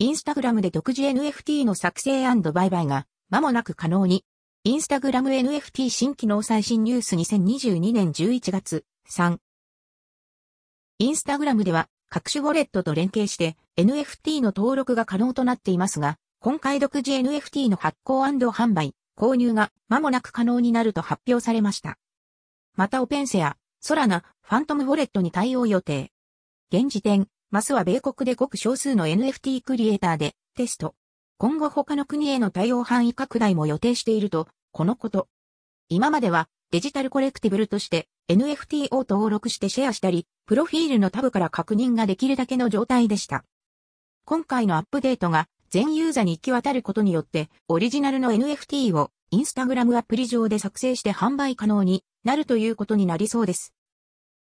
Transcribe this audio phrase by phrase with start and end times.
[0.00, 4.24] インスタグラムで独自 NFT の作成売買が間もなく可能に。
[4.64, 9.38] インスタグラム NFT 新機能最新ニュース2022年11月3。
[10.98, 21.98] インスタグラムでは各種ウォレットと連携して NFT の登録が可能となっていますが、今回独自 NFT の発行販売、購入が間もなく可能になると発表されました。
[22.74, 26.10] またオペンセア、ソラナ、ファントムウォレットに対応予定。
[26.72, 30.96] 現時点、マスは米国でごく少数の NFT クリエイターでテスト。
[31.38, 35.28] 今後他の国への対応範囲拡大も予定していると、このこと。
[35.88, 43.44] 今まではデジタルコレクティブルとして NFT を登録してシェアしたり、プロフィールのタブから確認ができるだけの状態でした。
[44.24, 53.72] 今回のアップデートが全ユーザーに行き渡ることによってオリジナルの NFT をインスタグラムアプリ上で作成して販売可能になるということになりそうです。